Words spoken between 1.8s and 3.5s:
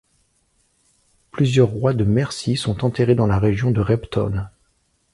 de Mercie sont enterrés dans la